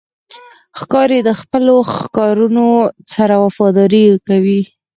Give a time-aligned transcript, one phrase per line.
[0.79, 2.67] ښکاري د خپلو ښکارونو
[3.13, 4.61] سره وفاداري کوي.